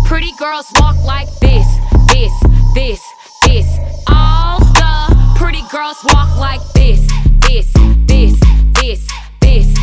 Pretty 0.06 0.32
girls 0.38 0.66
walk 0.76 0.96
like 1.04 1.28
this, 1.40 1.66
this, 2.06 2.32
this, 2.74 3.02
this. 3.44 3.78
All 4.08 4.60
the 4.60 5.34
pretty 5.36 5.62
girls 5.70 5.98
walk 6.12 6.36
like 6.38 6.60
this, 6.74 7.00
this, 7.46 7.72
this, 8.06 8.40
this, 8.74 9.06
this. 9.40 9.74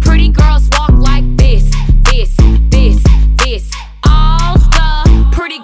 Pretty 0.00 0.28
girls 0.30 0.68
walk 0.72 0.90
like 0.90 1.24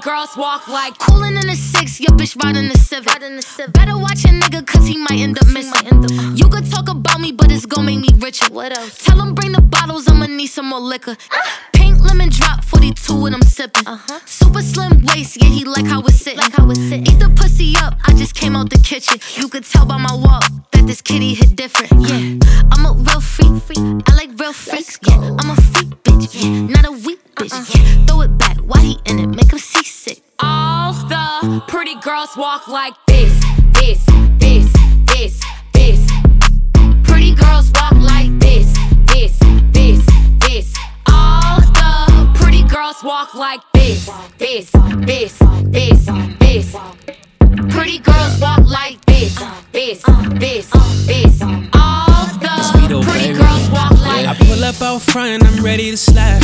girls 0.05 0.37
walk 0.37 0.69
like 0.69 0.99
Coolin' 0.99 1.37
in 1.37 1.47
the 1.47 1.57
six, 1.57 1.99
your 1.99 2.11
bitch 2.11 2.37
riding 2.45 2.69
the 2.69 2.77
civic. 2.77 3.73
Better 3.73 3.97
watch 3.97 4.25
a 4.25 4.29
nigga, 4.29 4.67
cause 4.67 4.87
he 4.87 4.99
might 4.99 5.19
end 5.21 5.39
up 5.39 5.49
missing. 5.49 6.37
You 6.37 6.47
could 6.49 6.71
talk 6.71 6.91
about 6.91 7.21
me, 7.21 7.33
but 7.33 7.51
it's 7.51 7.65
gon' 7.65 7.87
make 7.87 8.01
me 8.01 8.09
richer. 8.19 8.53
What 8.53 8.77
else? 8.77 9.03
Tell 9.03 9.19
him 9.21 9.35
bring 9.35 9.53
the 9.53 9.63
bottles, 9.63 10.07
I'ma 10.07 10.27
need 10.27 10.49
some 10.49 10.67
more 10.67 10.81
liquor. 10.81 11.17
Ah! 11.33 11.61
Pink 11.73 12.05
lemon 12.05 12.29
drop, 12.29 12.63
42 12.65 13.27
and 13.27 13.35
I'm 13.35 13.43
sipping. 13.43 13.87
Uh-huh. 13.87 14.21
Super 14.27 14.61
slim 14.61 15.05
waist, 15.07 15.43
yeah, 15.43 15.49
he 15.49 15.65
like 15.65 15.87
how 15.87 16.01
it's 16.01 16.17
sitting. 16.17 16.39
Like 16.39 16.53
how 16.53 16.69
it's 16.71 16.81
sitting. 16.81 17.07
Eat 17.07 17.19
the 17.19 17.31
pussy 17.31 17.75
up, 17.79 17.95
I 18.05 18.13
just 18.13 18.35
came 18.35 18.55
out 18.57 18.69
the 18.69 18.79
kitchen. 18.79 19.19
You 19.37 19.49
could 19.49 19.65
tell 19.65 19.87
by 19.87 19.97
my 19.97 20.15
walk 20.15 20.45
that 20.73 20.87
this 20.87 21.01
kitty 21.01 21.33
hit 21.33 21.57
different. 21.57 21.93
Yeah, 22.09 22.39
I'm 22.73 22.85
a 22.85 22.93
real 22.93 23.21
freak, 23.23 23.63
freak. 23.63 23.79
I 24.09 24.15
like 24.17 24.39
real 24.39 24.53
freaks. 24.53 24.99
Yeah, 25.09 25.17
I'm 25.17 25.51
a 25.51 25.57
freak 25.57 25.91
bitch, 26.05 26.29
yeah, 26.35 26.67
not 26.77 26.85
a 26.85 26.93
weak 26.93 27.21
bitch. 27.37 27.55
Uh-uh. 27.55 27.65
Yeah, 27.75 28.07
throw 28.07 28.21
it 28.21 28.37
back, 28.37 28.59
why 28.59 28.81
he 28.81 28.99
in 29.07 29.19
it? 29.19 29.34
Pretty 31.61 31.95
girls 31.97 32.37
walk 32.37 32.69
like 32.69 32.95
this, 33.07 33.33
this, 33.75 34.05
this, 34.39 34.73
this, 35.07 35.41
this. 35.73 36.11
Pretty 37.05 37.35
girls 37.35 37.71
walk 37.73 37.93
like 37.93 38.31
this, 38.41 38.73
this, 39.07 39.39
this, 39.73 40.05
this. 40.41 40.75
All 41.09 41.61
the 41.61 42.33
pretty 42.35 42.63
girls 42.65 43.03
walk 43.05 43.35
like 43.35 43.61
this, 43.73 44.11
this, 44.39 44.71
this, 44.71 45.39
this, 45.67 46.07
this. 46.41 46.77
Pretty 47.71 47.99
girls 47.99 48.41
walk 48.41 48.65
like 48.67 49.05
this, 49.07 49.35
this, 49.73 50.03
this, 50.41 50.71
this. 51.07 51.43
All 51.75 52.27
the 52.41 53.03
pretty 53.05 53.33
girls 53.33 53.71
walk 53.71 53.93
like 54.01 54.27
I 54.27 54.37
pull 54.39 54.65
up 54.65 54.81
out 54.83 55.03
front 55.03 55.43
and 55.43 55.45
I'm 55.45 55.65
ready 55.65 55.91
to 55.91 55.97
slide. 55.97 56.43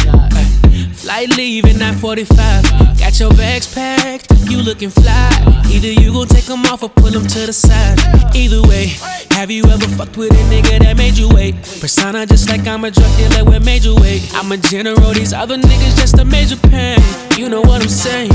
Flight 0.95 1.37
leaving 1.37 1.81
at 1.83 1.95
45. 1.97 2.99
Got 2.99 3.19
your 3.19 3.31
bags 3.31 3.75
packed, 3.75 4.29
you 4.51 4.61
looking 4.61 4.91
fly. 4.91 5.31
Either 5.71 5.89
you 5.89 6.13
gon' 6.13 6.27
take 6.27 6.45
them 6.45 6.65
off 6.67 6.83
or 6.83 6.89
pull 6.89 7.11
them 7.11 7.27
to 7.27 7.47
the 7.47 7.53
side. 7.53 7.99
Either 8.35 8.61
way, 8.69 8.87
have 9.31 9.51
you 9.51 9.65
ever 9.65 9.87
fucked 9.97 10.17
with 10.17 10.33
a 10.33 10.43
nigga 10.51 10.81
that 10.81 10.97
made 10.97 11.17
you 11.17 11.29
wait? 11.29 11.55
Persona 11.81 12.27
just 12.27 12.51
like 12.51 12.67
I'm 12.67 12.85
a 12.85 12.91
drug 12.91 13.11
dealer 13.17 13.45
with 13.45 13.65
major 13.65 13.95
weight. 13.95 14.29
I'm 14.35 14.51
a 14.53 14.57
general, 14.57 15.13
these 15.13 15.33
other 15.33 15.57
niggas 15.57 15.97
just 15.97 16.19
a 16.19 16.25
major 16.25 16.57
pain. 16.57 16.99
You 17.39 17.49
know 17.49 17.61
what 17.61 17.83
I'm 17.83 17.89
saying? 17.89 18.33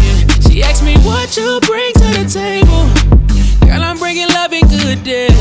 She 0.48 0.64
asked 0.64 0.84
me 0.84 0.96
what 1.04 1.36
you 1.36 1.60
bring 1.62 1.94
to 1.94 2.08
the 2.18 2.26
table. 2.26 2.88
Girl, 3.68 3.84
I'm 3.84 3.98
bringing 3.98 4.28
love 4.30 4.54
and 4.54 4.70
good 4.70 5.04
dick. 5.04 5.36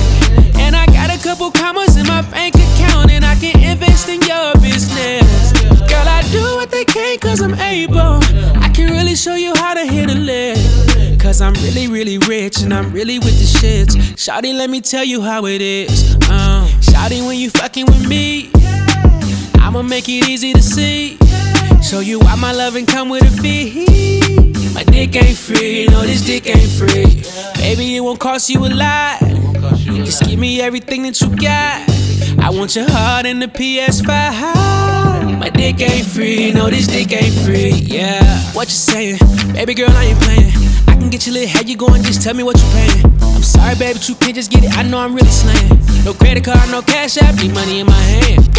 And 0.58 0.74
I 0.74 0.86
got 0.86 1.14
a 1.14 1.18
couple 1.22 1.50
commas 1.50 1.96
in 1.96 2.06
my 2.06 2.22
bank 2.30 2.54
account, 2.54 3.10
and 3.10 3.24
I 3.24 3.36
can 3.36 3.54
invest 3.60 4.08
in 4.08 4.20
your 4.22 4.54
business. 4.58 5.52
Girl, 5.86 6.08
I 6.08 6.22
do 6.32 6.42
what 6.56 6.63
they 6.74 6.84
can't 6.84 7.20
cause 7.20 7.40
I'm 7.40 7.54
able. 7.54 8.18
I 8.60 8.68
can 8.74 8.90
really 8.90 9.14
show 9.14 9.36
you 9.36 9.54
how 9.54 9.74
to 9.74 9.86
hit 9.86 10.10
a 10.10 10.14
lick. 10.14 10.58
Cause 11.20 11.40
I'm 11.40 11.54
really, 11.54 11.86
really 11.86 12.18
rich, 12.18 12.62
and 12.62 12.74
I'm 12.74 12.92
really 12.92 13.20
with 13.20 13.38
the 13.38 13.46
shits. 13.58 13.94
Shawty, 14.16 14.52
let 14.52 14.68
me 14.68 14.80
tell 14.80 15.04
you 15.04 15.22
how 15.22 15.46
it 15.46 15.62
is. 15.62 16.16
Um, 16.28 16.66
Shawty, 16.82 17.24
when 17.26 17.38
you 17.38 17.50
fucking 17.50 17.86
with 17.86 18.06
me, 18.08 18.50
I'ma 19.54 19.82
make 19.82 20.08
it 20.08 20.28
easy 20.28 20.52
to 20.52 20.62
see. 20.62 21.16
Show 21.80 22.00
you 22.00 22.18
why 22.18 22.34
my 22.34 22.52
loving 22.52 22.86
come 22.86 23.08
with 23.08 23.22
a 23.22 23.30
fee. 23.40 23.86
My 24.74 24.82
dick 24.82 25.14
ain't 25.14 25.38
free, 25.38 25.86
no, 25.86 26.02
this 26.02 26.22
dick 26.22 26.48
ain't 26.48 26.70
free. 26.70 27.22
Baby, 27.54 27.96
it 27.96 28.00
won't 28.00 28.18
cost 28.18 28.50
you 28.50 28.66
a 28.66 28.68
lot. 28.68 29.20
You 29.78 30.04
just 30.04 30.24
give 30.24 30.40
me 30.40 30.60
everything 30.60 31.04
that 31.04 31.20
you 31.20 31.28
got. 31.36 31.88
I 32.44 32.50
want 32.50 32.74
your 32.74 32.90
heart 32.90 33.26
in 33.26 33.38
the 33.38 33.46
PS5. 33.46 35.13
My 35.44 35.50
dick 35.50 35.78
ain't 35.82 36.06
free, 36.06 36.52
no, 36.52 36.70
this 36.70 36.86
dick 36.86 37.12
ain't 37.12 37.34
free. 37.44 37.68
Yeah, 37.68 38.24
what 38.54 38.68
you 38.68 38.80
saying? 38.80 39.18
Baby 39.52 39.74
girl, 39.74 39.90
I 39.90 40.04
ain't 40.04 40.20
playing. 40.20 40.50
I 40.88 40.96
can 40.96 41.10
get 41.10 41.26
your 41.26 41.34
little 41.34 41.50
head, 41.50 41.68
you 41.68 41.76
going, 41.76 42.02
just 42.02 42.22
tell 42.22 42.32
me 42.32 42.42
what 42.42 42.56
you 42.56 42.64
paying. 42.72 43.04
I'm 43.20 43.42
sorry, 43.42 43.74
baby, 43.74 43.92
but 43.92 44.08
you 44.08 44.14
can't 44.14 44.34
just 44.34 44.50
get 44.50 44.64
it. 44.64 44.74
I 44.74 44.84
know 44.84 44.98
I'm 45.00 45.14
really 45.14 45.28
slaying. 45.28 45.68
No 46.02 46.14
credit 46.14 46.46
card, 46.46 46.70
no 46.70 46.80
cash 46.80 47.18
app, 47.18 47.34
need 47.34 47.52
money 47.52 47.80
in 47.80 47.86
my 47.86 47.92
hand. 47.92 48.54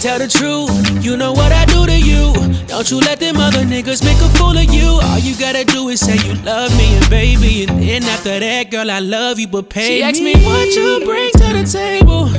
Tell 0.00 0.18
the 0.18 0.26
truth, 0.26 1.04
you 1.04 1.18
know 1.18 1.32
what 1.32 1.52
I 1.52 1.66
do 1.66 1.84
to 1.84 2.00
you. 2.00 2.32
Don't 2.68 2.90
you 2.90 3.00
let 3.00 3.20
them 3.20 3.36
other 3.36 3.60
niggas 3.60 4.02
make 4.02 4.16
a 4.16 4.30
fool 4.38 4.56
of 4.56 4.72
you. 4.72 4.98
All 5.04 5.18
you 5.18 5.36
gotta 5.36 5.66
do 5.66 5.90
is 5.90 6.00
say 6.00 6.16
you 6.26 6.40
love 6.40 6.74
me, 6.78 6.86
and 6.96 7.10
baby, 7.10 7.66
and 7.68 7.82
then 7.82 8.02
after 8.02 8.40
that, 8.40 8.70
girl, 8.70 8.90
I 8.90 9.00
love 9.00 9.38
you, 9.38 9.48
but 9.48 9.68
pay 9.68 9.98
She 9.98 10.02
asked 10.02 10.22
me 10.22 10.32
me 10.32 10.46
what 10.46 10.74
you 10.74 11.04
bring 11.04 11.30
to 11.32 11.52
the 11.52 11.68
table. 11.68 12.32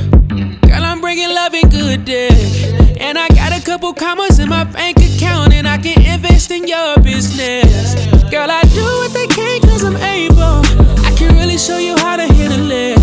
Girl, 0.66 0.82
I'm 0.82 1.00
bringing 1.00 1.28
love 1.28 1.54
and 1.54 1.70
good 1.70 2.04
dick. 2.04 2.75
And 2.98 3.18
I 3.18 3.28
got 3.28 3.52
a 3.52 3.62
couple 3.62 3.92
commas 3.92 4.38
in 4.38 4.48
my 4.48 4.64
bank 4.64 4.98
account, 4.98 5.52
and 5.52 5.68
I 5.68 5.78
can 5.78 6.00
invest 6.00 6.50
in 6.50 6.66
your 6.66 6.96
business. 7.00 7.94
Girl, 8.30 8.50
I 8.50 8.62
do 8.74 8.82
what 8.82 9.12
they 9.12 9.26
can, 9.26 9.60
cause 9.62 9.84
I'm 9.84 9.96
able. 9.96 10.62
I 11.04 11.14
can 11.16 11.36
really 11.36 11.58
show 11.58 11.78
you 11.78 11.96
how 11.98 12.16
to 12.16 12.24
a 12.24 12.58
lick. 12.58 12.98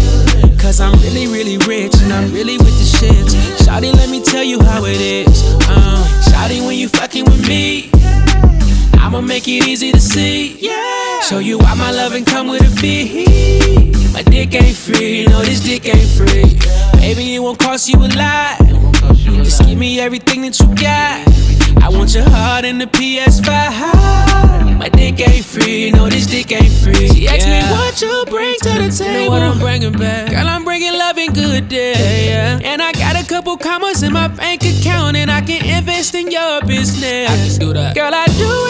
Cause 0.60 0.80
I'm 0.80 0.94
really, 1.02 1.28
really 1.28 1.58
rich, 1.68 1.94
and 2.02 2.12
I'm 2.12 2.34
really 2.34 2.58
with 2.58 2.78
the 2.78 2.98
shits. 2.98 3.34
Shawty, 3.66 3.94
let 3.94 4.10
me 4.10 4.22
tell 4.24 4.44
you 4.44 4.62
how 4.62 4.86
it 4.86 5.00
is. 5.00 5.44
Uh, 5.68 6.04
Shawty, 6.30 6.66
when 6.66 6.78
you 6.78 6.88
fucking 6.90 7.26
with 7.26 7.48
me, 7.48 7.90
I'ma 8.94 9.22
make 9.22 9.48
it 9.48 9.68
easy 9.68 9.92
to 9.92 10.00
see. 10.00 10.58
Show 11.30 11.40
you 11.40 11.58
why 11.58 11.74
my 11.76 11.90
loving 11.92 12.26
come 12.26 12.50
with 12.50 12.62
a 12.62 12.70
fee. 12.82 13.26
My 14.12 14.24
dick 14.24 14.54
ain't 14.56 14.76
free, 14.76 15.26
no, 15.26 15.42
this 15.42 15.62
dick 15.62 15.88
ain't 15.88 16.10
free. 16.10 16.60
Baby, 17.00 17.36
it 17.36 17.40
won't 17.40 17.58
cost 17.58 17.88
you 17.88 17.98
a 17.98 18.10
lot. 18.10 18.58
Just 19.16 19.66
give 19.66 19.78
me 19.78 20.02
everything 20.02 20.42
that 20.42 20.60
you 20.60 20.68
got. 20.76 21.24
I 21.82 21.90
want 21.90 22.14
your 22.14 22.30
heart 22.30 22.66
in 22.66 22.78
the 22.78 22.88
PS5. 22.88 24.78
My 24.78 24.90
dick 24.90 25.26
ain't 25.26 25.46
free, 25.46 25.92
no, 25.92 26.10
this 26.10 26.28
dick 26.28 26.52
ain't 26.52 26.72
free. 26.72 27.08
She 27.08 27.28
asked 27.30 27.48
me 27.48 27.62
what 27.72 28.02
you 28.02 28.26
bring 28.30 28.56
to 28.60 28.70
the 28.84 28.90
table. 28.92 29.24
Know 29.24 29.30
what 29.32 29.42
I'm 29.42 29.60
bringing 29.60 29.94
back? 29.94 30.30
Girl, 30.30 30.46
I'm 30.46 30.66
bringing 30.66 30.92
love 30.92 31.18
and 31.18 31.34
good 31.34 31.70
dick. 31.70 31.96
And 32.66 32.82
I 32.82 32.92
got 32.92 33.16
a 33.16 33.26
couple 33.26 33.56
commas 33.58 34.04
in 34.04 34.12
my 34.12 34.28
bank 34.28 34.64
account, 34.64 35.16
and 35.16 35.32
I 35.32 35.40
can 35.42 35.64
invest 35.66 36.16
in 36.16 36.30
your 36.32 36.62
business. 36.66 37.30
I 37.30 37.48
can 37.48 37.60
do 37.60 37.74
that. 37.74 37.96
Girl, 37.96 38.14
I 38.14 38.26
do 38.26 38.63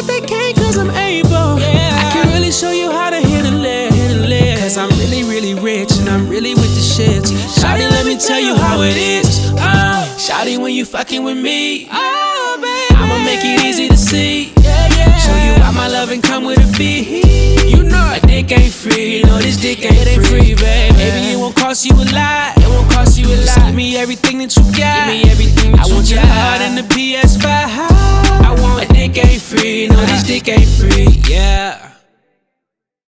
it 8.83 8.97
is. 8.97 9.51
Uh, 9.57 10.05
Shawty, 10.17 10.57
when 10.57 10.73
you 10.73 10.85
fucking 10.85 11.23
with 11.23 11.37
me, 11.37 11.87
oh, 11.91 12.57
baby. 12.61 12.99
I'ma 12.99 13.23
make 13.23 13.39
it 13.41 13.65
easy 13.65 13.87
to 13.87 13.97
see. 13.97 14.53
Show 14.53 15.35
you 15.45 15.53
why 15.61 15.71
my 15.75 15.87
loving 15.87 16.21
come 16.21 16.43
with 16.45 16.59
a 16.59 16.67
fee. 16.77 17.21
You 17.69 17.83
know 17.83 18.03
my 18.13 18.19
dick 18.19 18.51
ain't 18.51 18.73
free, 18.73 19.23
no, 19.23 19.37
this 19.39 19.57
dick 19.57 19.83
ain't, 19.85 20.25
free. 20.25 20.39
free, 20.39 20.55
baby. 20.55 20.97
Maybe 20.97 21.33
it 21.33 21.37
won't 21.37 21.55
cost 21.55 21.85
you 21.85 21.95
a 21.95 22.05
lot. 22.13 22.57
It 22.57 22.67
won't 22.67 22.91
cost 22.91 23.17
you 23.17 23.27
a 23.27 23.35
lot. 23.35 23.45
Just 23.45 23.65
give 23.65 23.75
me 23.75 23.97
everything 23.97 24.37
that 24.39 24.55
you 24.55 24.63
got. 24.63 25.07
Give 25.07 25.23
me 25.23 25.31
everything 25.31 25.71
that 25.71 25.87
I 25.87 25.93
want 25.93 26.09
your 26.09 26.19
heart 26.21 26.61
in 26.61 26.75
the 26.75 26.83
PS5. 26.83 27.45
I 27.45 28.55
want 28.61 28.77
my 28.77 28.85
dick 28.93 29.17
ain't 29.17 29.41
free, 29.41 29.87
no, 29.87 29.95
this 30.05 30.23
dick 30.23 30.47
ain't 30.47 30.69
free. 30.69 31.21
Yeah. 31.27 31.92